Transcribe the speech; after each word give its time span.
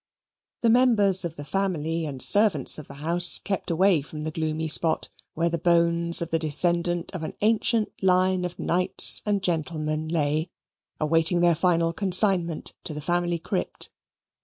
The 0.61 0.71
members 0.71 1.23
of 1.23 1.35
the 1.35 1.45
family 1.45 2.07
and 2.07 2.23
servants 2.23 2.79
of 2.79 2.87
the 2.87 2.95
house 3.05 3.37
kept 3.37 3.69
away 3.69 4.01
from 4.01 4.23
the 4.23 4.31
gloomy 4.31 4.67
spot, 4.67 5.09
where 5.35 5.47
the 5.47 5.59
bones 5.59 6.23
of 6.23 6.31
the 6.31 6.39
descendant 6.39 7.13
of 7.13 7.21
an 7.21 7.35
ancient 7.41 7.91
line 8.01 8.43
of 8.43 8.57
knights 8.57 9.21
and 9.27 9.43
gentlemen 9.43 10.07
lay, 10.07 10.49
awaiting 10.99 11.41
their 11.41 11.53
final 11.53 11.93
consignment 11.93 12.73
to 12.83 12.95
the 12.95 12.99
family 13.01 13.37
crypt. 13.37 13.91